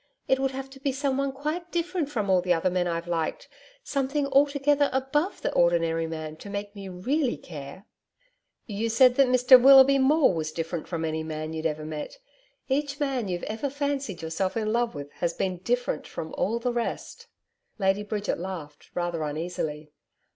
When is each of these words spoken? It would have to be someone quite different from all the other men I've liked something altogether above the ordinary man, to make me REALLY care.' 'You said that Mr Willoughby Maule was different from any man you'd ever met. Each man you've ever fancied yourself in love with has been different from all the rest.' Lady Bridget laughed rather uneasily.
It 0.27 0.39
would 0.39 0.49
have 0.49 0.67
to 0.71 0.79
be 0.79 0.91
someone 0.91 1.31
quite 1.31 1.71
different 1.71 2.09
from 2.09 2.27
all 2.27 2.41
the 2.41 2.55
other 2.55 2.71
men 2.71 2.87
I've 2.87 3.07
liked 3.07 3.47
something 3.83 4.25
altogether 4.25 4.89
above 4.91 5.43
the 5.43 5.53
ordinary 5.53 6.07
man, 6.07 6.37
to 6.37 6.49
make 6.49 6.75
me 6.75 6.89
REALLY 6.89 7.37
care.' 7.37 7.85
'You 8.65 8.89
said 8.89 9.13
that 9.13 9.27
Mr 9.27 9.61
Willoughby 9.61 9.99
Maule 9.99 10.33
was 10.33 10.51
different 10.51 10.87
from 10.87 11.05
any 11.05 11.21
man 11.21 11.53
you'd 11.53 11.67
ever 11.67 11.85
met. 11.85 12.17
Each 12.67 12.99
man 12.99 13.27
you've 13.27 13.43
ever 13.43 13.69
fancied 13.69 14.23
yourself 14.23 14.57
in 14.57 14.73
love 14.73 14.95
with 14.95 15.11
has 15.19 15.35
been 15.35 15.57
different 15.57 16.07
from 16.07 16.33
all 16.35 16.57
the 16.57 16.73
rest.' 16.73 17.27
Lady 17.77 18.01
Bridget 18.01 18.39
laughed 18.39 18.89
rather 18.95 19.21
uneasily. 19.21 19.91